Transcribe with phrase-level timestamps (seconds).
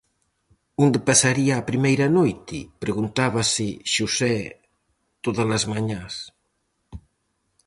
[0.83, 4.37] "Onde pasaría a primeira noite?", preguntábase Xosé
[5.23, 6.13] todas as mañás.